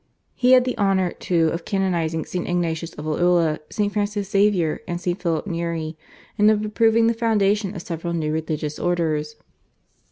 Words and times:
He 0.33 0.53
had 0.53 0.65
the 0.65 0.75
honour, 0.79 1.11
too, 1.11 1.49
of 1.49 1.63
canonising 1.63 2.25
St. 2.25 2.47
Ignatius 2.47 2.95
of 2.95 3.05
Loyola, 3.05 3.59
St. 3.69 3.93
Francis 3.93 4.31
Xavier, 4.31 4.81
and 4.87 4.99
St. 4.99 5.21
Philip 5.21 5.45
Neri, 5.45 5.95
and 6.39 6.49
of 6.49 6.65
approving 6.65 7.05
the 7.05 7.13
foundation 7.13 7.75
of 7.75 7.83
several 7.83 8.13
new 8.13 8.31
religious 8.33 8.79
orders. 8.79 9.35